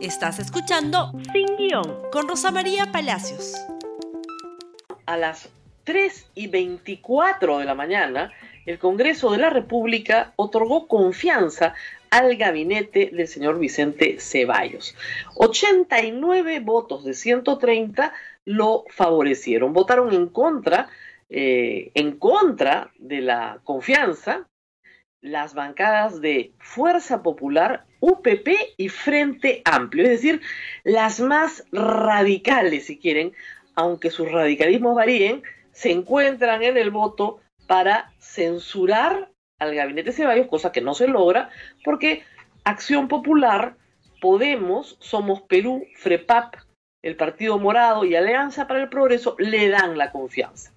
[0.00, 3.54] Estás escuchando Sin Guión con Rosa María Palacios.
[5.06, 5.50] A las
[5.82, 8.32] 3 y 24 de la mañana,
[8.64, 11.74] el Congreso de la República otorgó confianza
[12.10, 14.94] al gabinete del señor Vicente Ceballos.
[15.34, 18.12] 89 votos de 130
[18.44, 19.72] lo favorecieron.
[19.72, 20.88] Votaron en contra,
[21.28, 24.46] eh, en contra de la confianza
[25.20, 30.40] las bancadas de Fuerza Popular, UPP y Frente Amplio, es decir,
[30.84, 33.32] las más radicales, si quieren,
[33.74, 35.42] aunque sus radicalismos varíen,
[35.72, 41.50] se encuentran en el voto para censurar al gabinete Ceballos, cosa que no se logra,
[41.84, 42.22] porque
[42.64, 43.76] Acción Popular,
[44.20, 46.56] Podemos, Somos Perú, FREPAP,
[47.02, 50.72] el Partido Morado y Alianza para el Progreso le dan la confianza.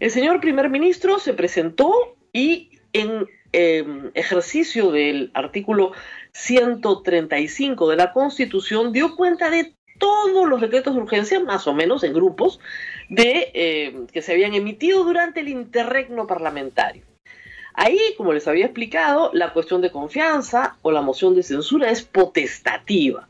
[0.00, 5.92] El señor primer ministro se presentó y en Em, ejercicio del artículo
[6.32, 12.04] 135 de la Constitución dio cuenta de todos los decretos de urgencia, más o menos
[12.04, 12.60] en grupos,
[13.08, 17.04] de, em, que se habían emitido durante el interregno parlamentario.
[17.72, 22.02] Ahí, como les había explicado, la cuestión de confianza o la moción de censura es
[22.02, 23.28] potestativa.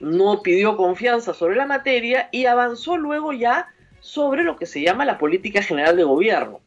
[0.00, 3.68] No pidió confianza sobre la materia y avanzó luego ya
[4.00, 6.63] sobre lo que se llama la política general de gobierno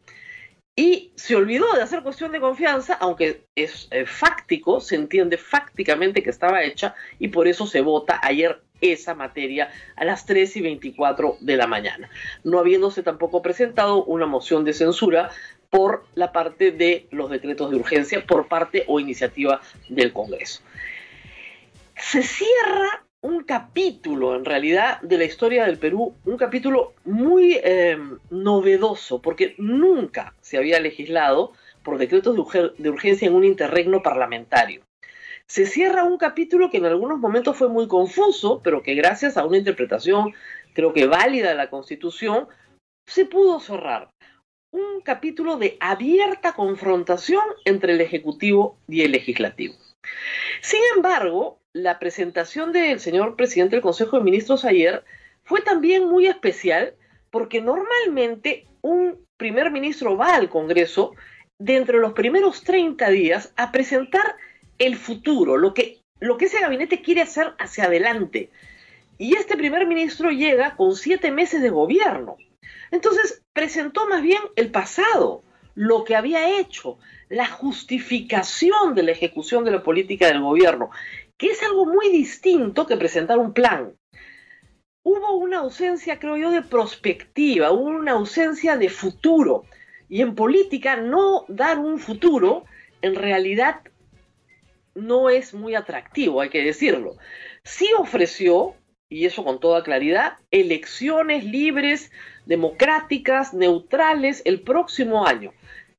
[0.79, 6.21] y se olvidó de hacer cuestión de confianza, aunque es eh, fáctico, se entiende fácticamente
[6.21, 10.61] que estaba hecha y por eso se vota ayer esa materia a las 3 y
[10.61, 12.11] 24 de la mañana,
[12.43, 15.31] no habiéndose tampoco presentado una moción de censura
[15.71, 20.61] por la parte de los decretos de urgencia, por parte o iniciativa del Congreso.
[21.95, 28.19] Se cierra un capítulo en realidad de la historia del Perú, un capítulo muy em,
[28.29, 31.51] novedoso, porque nunca se había legislado
[31.83, 32.35] por decretos
[32.77, 34.81] de, urgencia en un interregno parlamentario.
[35.45, 39.45] Se cierra un capítulo que en algunos momentos fue muy confuso, pero que gracias a
[39.45, 40.33] una interpretación
[40.73, 42.47] creo que válida de la Constitución,
[43.05, 44.09] se pudo cerrar.
[44.71, 49.75] Un capítulo de abierta confrontación entre el Ejecutivo y el Legislativo.
[50.61, 55.03] Sin embargo, la presentación del señor presidente del Consejo de Ministros ayer
[55.43, 56.95] fue también muy especial
[57.29, 61.13] porque normalmente un primer ministro va al Congreso
[61.59, 64.35] dentro de los primeros 30 días a presentar
[64.79, 68.49] el futuro, lo que, lo que ese gabinete quiere hacer hacia adelante.
[69.19, 72.37] Y este primer ministro llega con siete meses de gobierno.
[72.91, 75.43] Entonces presentó más bien el pasado,
[75.75, 76.97] lo que había hecho,
[77.29, 80.89] la justificación de la ejecución de la política del gobierno,
[81.37, 83.93] que es algo muy distinto que presentar un plan.
[85.03, 89.63] Hubo una ausencia, creo yo, de perspectiva, una ausencia de futuro.
[90.09, 92.65] Y en política no dar un futuro
[93.01, 93.81] en realidad
[94.95, 97.17] no es muy atractivo, hay que decirlo.
[97.63, 98.75] Sí ofreció,
[99.09, 102.11] y eso con toda claridad, elecciones libres,
[102.45, 105.53] democráticas, neutrales el próximo año.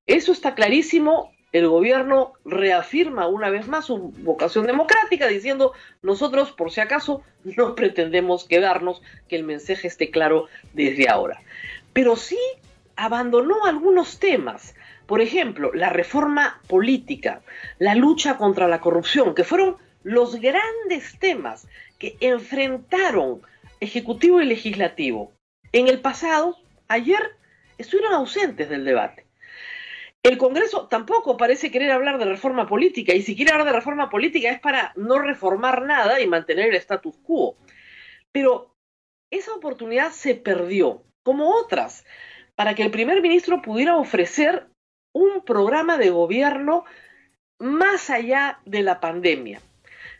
[0.06, 1.32] Eso está clarísimo.
[1.52, 5.72] El gobierno reafirma una vez más su vocación democrática diciendo
[6.02, 11.40] nosotros por si acaso no pretendemos quedarnos, que el mensaje esté claro desde ahora.
[11.92, 12.38] Pero sí
[12.96, 14.74] abandonó algunos temas.
[15.06, 17.40] Por ejemplo, la reforma política,
[17.78, 21.66] la lucha contra la corrupción, que fueron los grandes temas
[21.98, 23.40] que enfrentaron
[23.80, 25.32] Ejecutivo y Legislativo.
[25.72, 26.56] En el pasado,
[26.88, 27.20] ayer,
[27.78, 29.27] estuvieron ausentes del debate.
[30.22, 34.10] El Congreso tampoco parece querer hablar de reforma política y si quiere hablar de reforma
[34.10, 37.56] política es para no reformar nada y mantener el status quo.
[38.32, 38.74] Pero
[39.30, 42.04] esa oportunidad se perdió, como otras,
[42.56, 44.66] para que el primer ministro pudiera ofrecer
[45.12, 46.84] un programa de gobierno
[47.58, 49.60] más allá de la pandemia.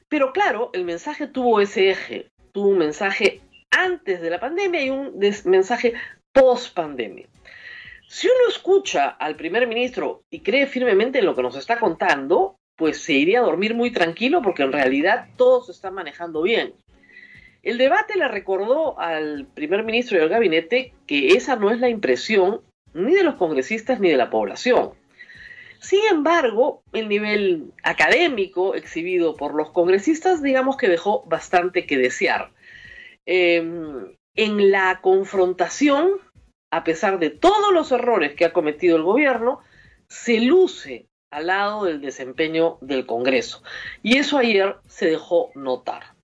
[0.09, 4.91] Pero claro, el mensaje tuvo ese eje, tuvo un mensaje antes de la pandemia y
[4.91, 5.94] un mensaje
[6.32, 7.26] post pandemia.
[8.09, 12.59] Si uno escucha al primer ministro y cree firmemente en lo que nos está contando,
[12.75, 16.72] pues se iría a dormir muy tranquilo porque en realidad todo se está manejando bien.
[17.63, 21.91] El debate le recordó al primer ministro y al gabinete que esa no es la
[21.91, 22.63] impresión
[22.95, 24.93] ni de los congresistas ni de la población.
[25.78, 32.53] Sin embargo, el nivel académico exhibido por los congresistas, digamos que dejó bastante que desear.
[33.27, 36.13] Em, en la confrontación
[36.70, 39.60] a pesar de todos los errores que ha cometido el gobierno,
[40.09, 43.62] se luce al lado del desempeño del Congreso.
[44.03, 46.15] Y eso ayer se dejó notar.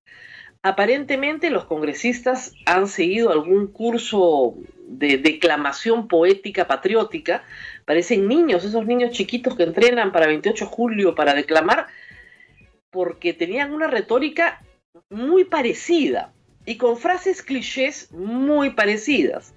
[0.62, 4.54] Aparentemente los congresistas han seguido algún curso
[4.86, 7.44] de declamación poética patriótica.
[7.84, 11.88] Parecen niños, esos niños chiquitos que entrenan para 28 de julio para declamar,
[12.90, 14.62] porque tenían una retórica
[15.10, 16.32] muy parecida
[16.64, 19.54] y con frases clichés muy parecidas.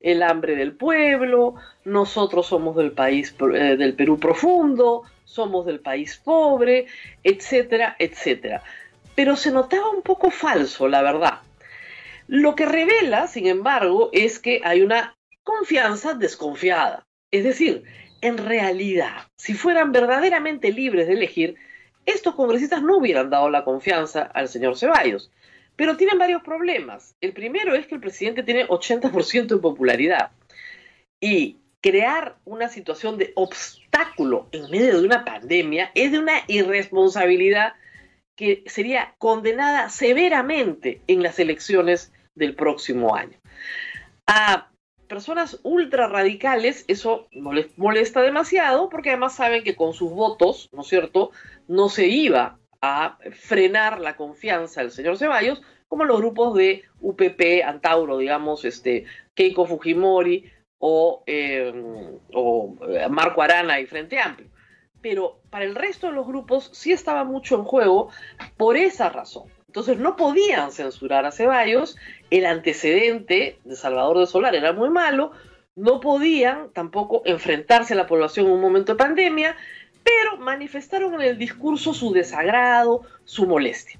[0.00, 1.54] El hambre del pueblo,
[1.84, 6.86] nosotros somos del país eh, del Perú profundo, somos del país pobre,
[7.22, 8.62] etcétera, etcétera.
[9.14, 11.40] Pero se notaba un poco falso, la verdad.
[12.28, 17.06] Lo que revela, sin embargo, es que hay una confianza desconfiada.
[17.30, 17.84] Es decir,
[18.20, 21.56] en realidad, si fueran verdaderamente libres de elegir,
[22.06, 25.30] estos congresistas no hubieran dado la confianza al señor Ceballos.
[25.78, 27.14] Pero tienen varios problemas.
[27.20, 30.32] El primero es que el presidente tiene 80% de popularidad.
[31.20, 37.74] Y crear una situación de obstáculo en medio de una pandemia es de una irresponsabilidad
[38.36, 43.38] que sería condenada severamente en las elecciones del próximo año.
[44.26, 44.72] A
[45.06, 47.28] personas ultra radicales eso
[47.76, 51.30] molesta demasiado porque además saben que con sus votos, ¿no es cierto?,
[51.68, 57.64] no se iba a frenar la confianza del señor Ceballos, como los grupos de UPP,
[57.64, 59.04] Antauro, digamos, este,
[59.34, 64.48] Keiko Fujimori o, em, o eh, Marco Arana y Frente Amplio.
[65.00, 68.10] Pero para el resto de los grupos sí estaba mucho en juego
[68.56, 69.44] por esa razón.
[69.66, 71.96] Entonces no podían censurar a Ceballos,
[72.30, 75.32] el antecedente de Salvador de Solar era muy malo,
[75.76, 79.56] no podían tampoco enfrentarse a la población en un momento de pandemia,
[80.08, 83.98] pero manifestaron en el discurso su desagrado, su molestia.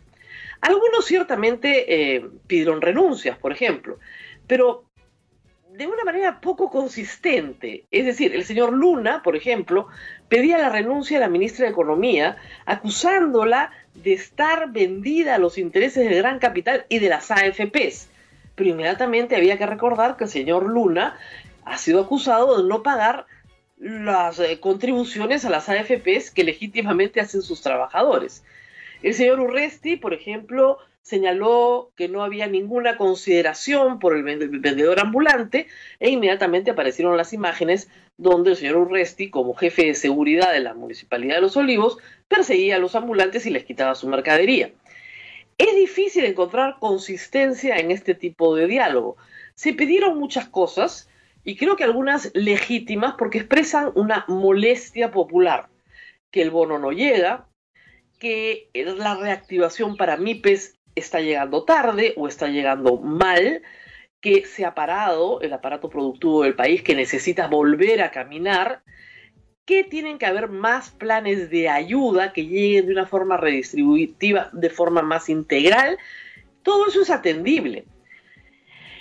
[0.60, 3.98] Algunos ciertamente eh, pidieron renuncias, por ejemplo,
[4.46, 4.84] pero
[5.70, 7.84] de una manera poco consistente.
[7.90, 9.86] Es decir, el señor Luna, por ejemplo,
[10.28, 16.08] pedía la renuncia de la ministra de Economía, acusándola de estar vendida a los intereses
[16.08, 18.08] del gran capital y de las AFPs.
[18.56, 21.16] Pero inmediatamente había que recordar que el señor Luna
[21.64, 23.26] ha sido acusado de no pagar
[23.78, 28.44] las eh, contribuciones a las AFPs que legítimamente hacen sus trabajadores.
[29.02, 35.68] El señor Urresti, por ejemplo, señaló que no había ninguna consideración por el vendedor ambulante
[36.00, 37.88] e inmediatamente aparecieron las imágenes
[38.18, 42.76] donde el señor Urresti, como jefe de seguridad de la Municipalidad de Los Olivos, perseguía
[42.76, 44.72] a los ambulantes y les quitaba su mercadería.
[45.56, 49.16] Es difícil encontrar consistencia en este tipo de diálogo.
[49.54, 51.07] Se pidieron muchas cosas
[51.44, 55.68] y creo que algunas legítimas porque expresan una molestia popular,
[56.30, 57.48] que el bono no llega,
[58.18, 63.62] que la reactivación para MIPES está llegando tarde o está llegando mal,
[64.20, 68.82] que se ha parado el aparato productivo del país, que necesita volver a caminar,
[69.64, 74.70] que tienen que haber más planes de ayuda que lleguen de una forma redistributiva, de
[74.70, 75.98] forma más integral.
[76.62, 77.84] Todo eso es atendible.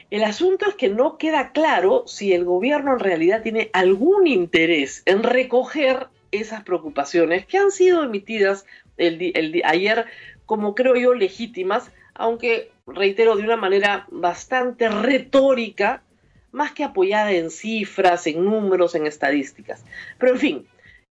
[0.10, 5.04] El asunto es que no queda claro si el gobierno en realidad tiene algún interés
[5.06, 8.66] en recoger esas preocupaciones que han sido emitidas
[8.98, 10.06] el, ayer
[10.46, 16.04] como creo yo legítimas, aunque reitero de una manera bastante retórica,
[16.52, 19.84] más que apoyada en cifras, en números, en estadísticas.
[20.18, 20.68] Pero en fin,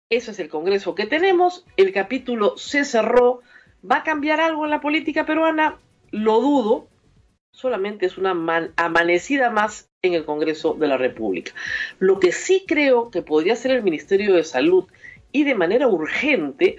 [0.08, 3.42] eso es el Congreso que tenemos, el capítulo se cerró,
[3.88, 5.78] ¿va a cambiar algo en la política peruana?
[6.10, 6.88] Lo dudo,
[7.58, 8.36] solamente es una
[8.76, 11.52] amanecida más en el Congreso de la República.
[11.98, 14.84] Lo que sí creo que podría ser el Ministerio de Salud
[15.32, 16.76] y de manera urgente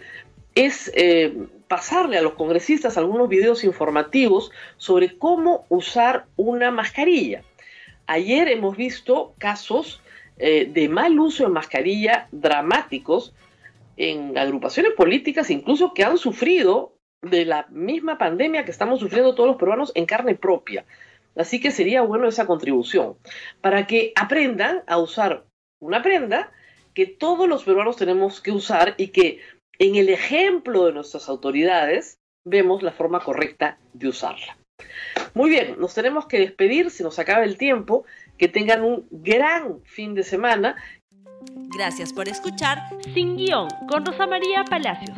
[0.56, 1.34] es eh,
[1.68, 7.44] pasarle a los congresistas algunos videos informativos sobre cómo usar una mascarilla.
[8.08, 10.02] Ayer hemos visto casos
[10.38, 13.34] eh, de mal uso de mascarilla dramáticos
[13.98, 19.48] en agrupaciones políticas incluso que han sufrido de la misma pandemia que estamos sufriendo todos
[19.50, 20.86] los peruanos en carne propia.
[21.36, 23.16] Así que sería bueno esa contribución
[23.62, 25.46] para que aprendan a usar
[25.80, 26.52] una prenda
[26.94, 29.40] que todos los peruanos tenemos que usar y que
[29.78, 34.58] en el ejemplo de nuestras autoridades vemos la forma correcta de usarla.
[35.34, 38.06] Muy bien, nos tenemos que despedir, se nos acaba el tiempo,
[38.38, 40.76] que tengan un gran fin de semana.
[41.78, 42.80] Gracias por escuchar
[43.14, 45.18] Sin Guión con Rosa María Palacios.